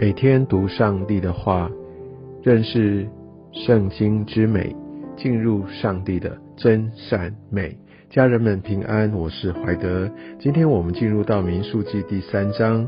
[0.00, 1.68] 每天读上帝的话，
[2.44, 3.04] 认识
[3.52, 4.76] 圣经之美，
[5.16, 7.76] 进入上帝的真善美。
[8.08, 10.08] 家人们平安，我是怀德。
[10.38, 12.86] 今天我们进入到民数记第三章，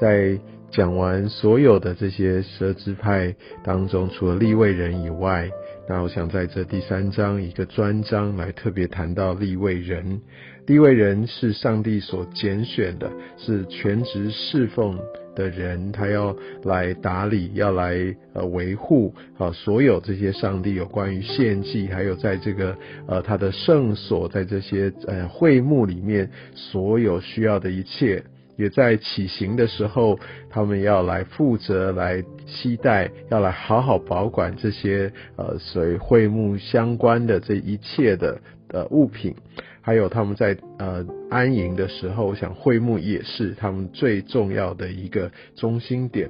[0.00, 0.36] 在
[0.72, 3.32] 讲完所有的这些蛇支派
[3.62, 5.48] 当中，除了立位人以外，
[5.88, 10.20] 那我想在这第三章一个专章来特别谈到立位人。
[10.66, 14.98] 立位人是上帝所拣选的，是全职侍奉
[15.40, 22.76] 的人，他要来打理，要来呃维护啊所有这些上帝有关于献祭，还有在这个
[23.06, 28.22] 呃他的圣所，在这些呃会幕里面所有需要的一切。
[28.56, 39.34] 也在起行的时候，他们要来负责来期待，要来好好保管这些呃水会幕相关的这一切的呃物品，
[39.80, 46.28] 还有他们在呃安营的时候，我想会幕也是他们最重要的一个中心点，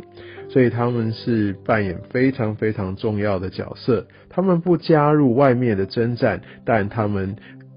[0.48, 4.06] 所以他们是扮演非常非常重要的角色。
[4.28, 7.37] 他们不加入外面的征战，但他们。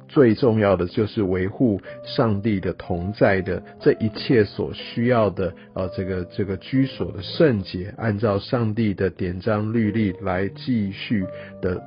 [0.09, 11.25] 最重要的就是维护上帝的同在的这一切所需要的呃这个这个居所的圣洁，按照上帝的典章律例来继续
[11.63, 11.81] 的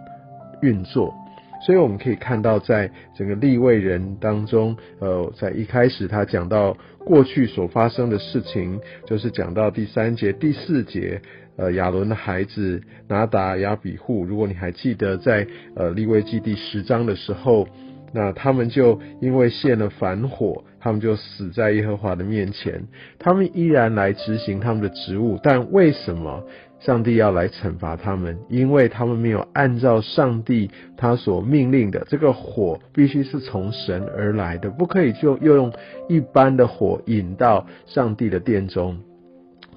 [0.61, 1.15] 运作。
[1.61, 11.21] 所以我们可以看到，在整个立位人当中，呃，在一开始他讲到过去所发生的事情，就是讲到第三节、第四节，
[11.57, 17.67] 呃，亚伦的孩子拿达、亚比户，如果你还记得，在呃立位记第十章的时候。
[18.13, 22.85] 那他们就因为献了反火，他们就死在耶和华的面前。
[23.19, 26.43] 他们依然来执行他们的职务，但为什么
[26.79, 28.39] 上帝要来惩罚他们？
[28.49, 35.73] 因为他们没有按照上帝他所命令的，这个火必须是从神而来的，不可以就又用
[36.09, 38.99] 一般的火引到上帝的殿中。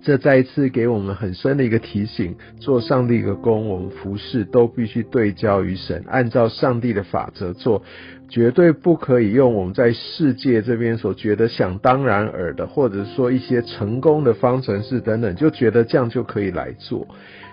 [0.01, 7.83] 这再一次给我们很深的一个提醒：做上帝的工，我们服侍都必须对焦于神，按照上帝的法则做，
[8.29, 17.07] 绝对不可以用我们在世界这边所觉得想当然耳的，或者说一些成功的方程式等等，就觉得这样就可以来做。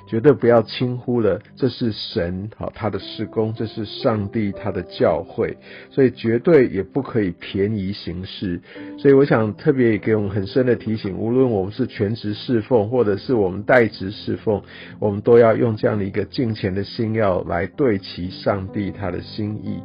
[0.07, 5.55] 绝对不要轻忽了，这是神好他的施工，这是上帝他的教诲，
[5.91, 8.61] 所以绝对也不可以便宜行事。
[8.99, 14.63] 所以我想特别给我们很深的提醒，无论我们是全职侍奉，或者是我们代职侍奉，
[15.01, 19.81] 我们都要用这样的一个敬虔的心要来对齐上帝他的心意。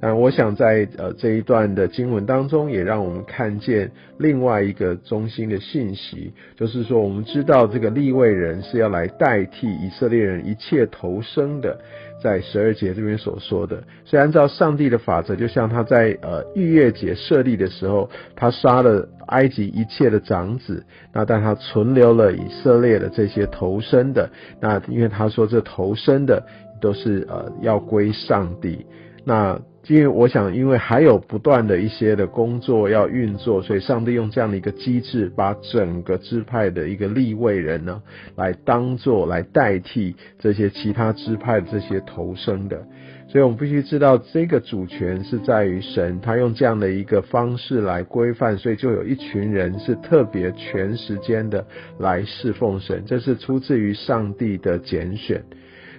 [0.00, 11.80] 但我想在呃这一段的经文当中，也让我们看见另外一个中心的信息，就是说我们知道这个立位人是要来代替以色列人一切投生的，
[12.22, 26.46] 在十二节这边所说的，所以按照上帝的法则，就像他在呃逾越节设立的时候，他杀了埃及一切的长子，那但他存留了以色列的这些投生的，那因为他说这投生的
[26.80, 28.86] 都是呃要归上帝，
[29.24, 29.60] 那。
[29.88, 38.02] 因为我想，因为还有不断的一些的工作要运作，所以上帝用这样的一个机制，把整个支派的一个立位人呢，
[38.36, 42.86] 来当做来代替这些其他支派的这些投生的。
[43.28, 51.66] 所以我们必须知道，这个主权是在于神，他用这样的一个方式来规范，所以就有一群人是特别全时间的
[51.98, 55.42] 来侍奉神，这是出自于上帝的拣选。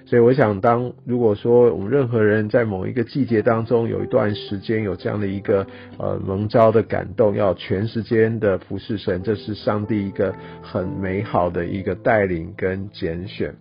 [0.10, 5.68] 所以我想，当如果说我们任何人在某一个季节当中有一段时间有这样的一个
[6.00, 10.34] 呃蒙召的感动，要全时间的服侍神，这是上帝一个
[10.64, 13.54] 很美好的一个带领跟拣选。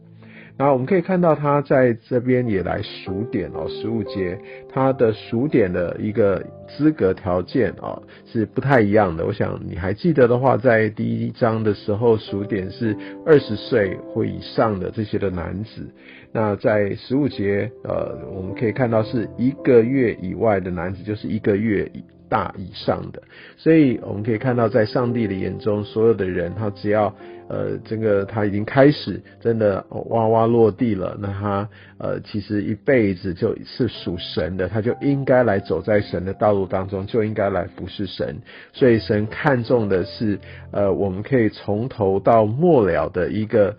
[0.58, 4.36] 那我们可以看到，他在这边也来数点哦，十五节，
[4.68, 9.24] 他的数点的一个资格条件哦是不太一样的。
[9.24, 15.88] 我想你还记得的话，在第一章的时候，数点是二十岁或以上的这些的男子。
[16.32, 23.22] 那在十五节，呃，我们可以看到是一个月以外的男子，就是一个月以大以上的。
[23.56, 27.14] 所以我们可以看到，在上帝的眼中，所有的人，他只要。
[27.48, 31.16] 呃，这个他已经开始真的哇哇落地了。
[31.18, 31.68] 那他
[31.98, 38.36] 呃，其实一辈子就是属神的，他就应该来走在神的道路当中，就应该来服侍神。
[38.72, 40.38] 所以神看重的是，
[40.70, 43.74] 呃，我们可以从头到末了的一个，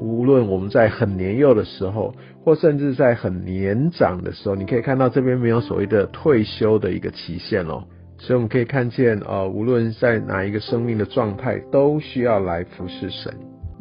[0.00, 7.84] 无论我们在很年幼的时候，或甚至在很年长的时候，你可以看到这边没有所谓的退休的一个期限哦。
[8.20, 13.34] 所以我们可以看见，呃，无论在哪一个生命的状态，都需要来服侍神。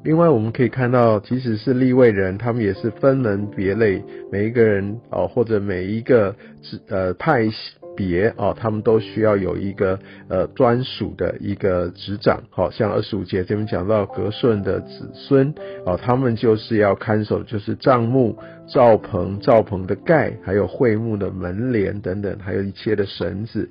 [0.06, 4.02] 另外，我们可以看到，即使是立位人，他们也是分门别类，
[4.32, 6.34] 每一个人哦，或者每一个
[6.88, 7.50] 呃派
[7.98, 10.00] 别哦，他们都需要有一个
[10.30, 15.54] 呃专属的一个执掌，好像二十五节这边讲到格顺的子孙
[15.86, 18.38] 哦，他们就是要看守，就是帐幕、
[18.70, 23.68] 罩棚、罩棚的盖，还有会幕的门帘等等，还有一切的绳子。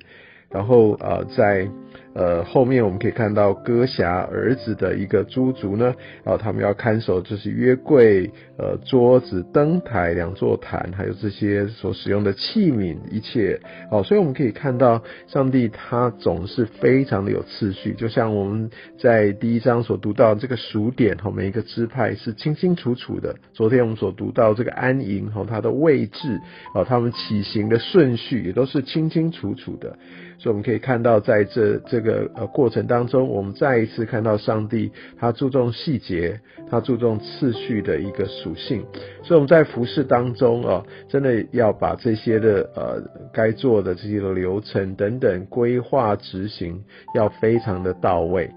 [0.49, 1.67] 然后呃，在
[2.13, 13.59] 呃后面我们可以看到歌侠儿子的一个诸族呢，然后他们要看守就是约柜、呃桌子、灯台、两座坛，还有这些所使用的器皿一切。
[13.91, 23.35] 哦，所以我们可以看到上帝他总是非常的有次序，就像我们在第一章所读到这个数点，哈，每一个支派是清清楚楚的。
[23.53, 26.39] 昨天我们所读到这个安营，哈，它的位置，
[26.73, 29.95] 哦，他们起行的顺序也都是清清楚楚的。
[30.37, 38.81] 所以我们可以看到，在这这这个呃过程当中，我们再一次看到上帝他注重细节，他注重次序的一个属性。
[39.21, 43.03] 所以我们在服饰当中啊，真的要把这些的呃
[43.33, 46.81] 该做的这些的流程等等规划执行，
[47.15, 48.49] 要非常的到位。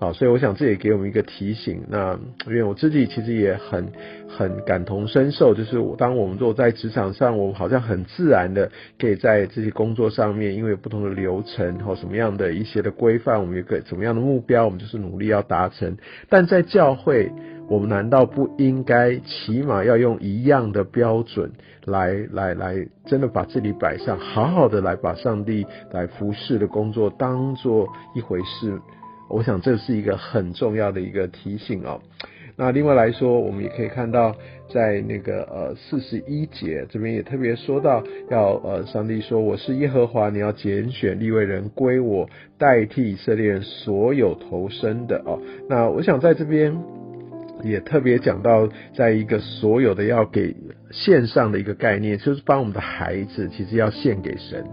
[0.00, 1.82] 好，所以我想这也给我们一个提醒。
[1.88, 2.16] 那
[2.46, 3.90] 因为我自己其实也很
[4.28, 15.96] 很感同身受，就是我当我们坐在职场上，我们好像很自然的可以在这些工作上面，因为有不同的流程或什么样的一些的规范，我们有个怎么样的目标，我们就是努力要达成。
[16.28, 17.32] 但在教会，
[17.68, 21.50] 我们难道不应该起码要用一样的标准
[21.84, 28.78] 来来来，真的把这里摆上，好好的来把上帝来服侍的工作当做一回事？
[29.28, 32.00] 我想这是一个很重要的一个提醒哦。
[32.60, 34.34] 那另外来说，我们也可以看到，
[34.68, 42.28] 在那个呃四十一节这边也特别说到，要呃上帝说我是耶和华，你要拣选立位人归我，
[42.58, 45.40] 代替以色列人所有投生的哦。
[45.68, 46.76] 那我想在这边
[47.62, 50.56] 也特别讲到，在一个所有的要给
[50.90, 54.64] 献上的一个概念，就是帮我们的孩子，其实要献给神。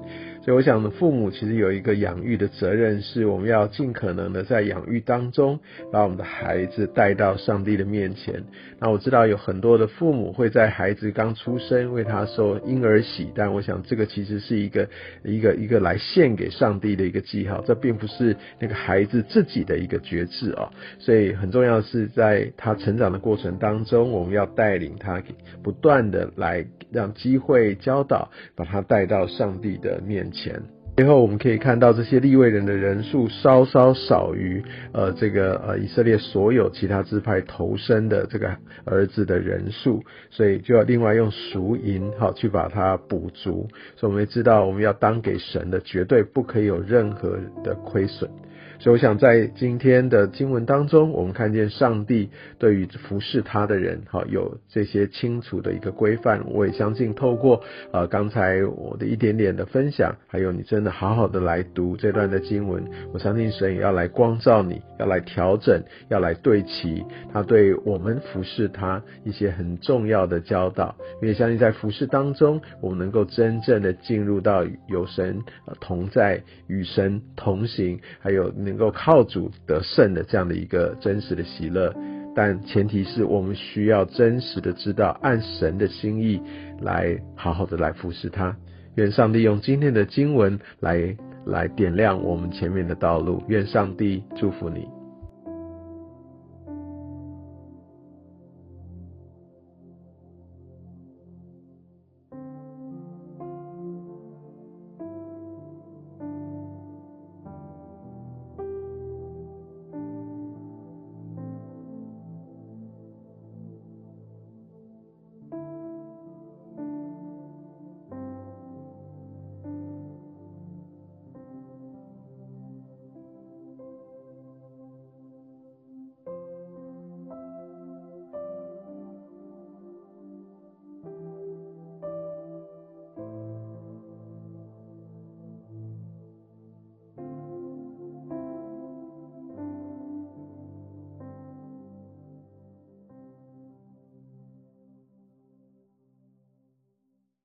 [0.46, 5.60] 所以我想，父母其实有一个养育的责任，是我们要尽可能的在养育当中，
[5.92, 8.44] 把我们的孩子带到上帝的面前。
[8.80, 14.88] 那我知道有很多的父母会在孩子刚出生为他受婴儿喜，但我想这个其实是一个
[15.24, 20.70] 一个一个来献给上帝的一个记号，这并不是那个孩子自己的一个觉知啊。
[21.00, 25.20] 所以很重要的是，在他成长的过程当中，我们要带领他，
[25.64, 30.32] 不断的来让机会教导，把他带到上帝的面。
[30.36, 30.62] 前，
[30.98, 38.56] 最后我们可以看到这些立位人的人数稍稍少于呃这个呃以色列所有其他支派投身的这个
[38.86, 43.68] 儿子的人数，所以就要另外用赎银好去把它补足。
[43.96, 48.30] 所以我们知道我们要当给神的，绝对不可以有任何的亏损。
[48.78, 52.30] 所以我想在今天的经文当中，我们看见上帝
[52.60, 56.44] 对于服侍他的人，哈，有这些清楚的一个规范。
[56.52, 57.62] 我也相信透过
[57.94, 62.84] 呃刚才我的一点点的分享，还有你真的好好的来读这段的经文，
[63.14, 70.96] 我相信神也要来光照你，要来调整，要来对齐他对我们服侍他一些很重要的教导。
[71.22, 75.42] 因为相信在服侍当中，我们能够真正的进入到有神
[75.80, 78.52] 同在、与神同行，还有。
[78.66, 81.94] 能够靠主得胜的这样的一个真实的喜乐，
[82.36, 86.42] 但前提是我们需要真实的知道，按神的心意
[86.82, 88.56] 来好好的来服侍他。
[88.96, 93.44] 愿上帝用今天的经文来来点亮我们前面的道路。
[93.48, 94.95] 愿上帝祝福你。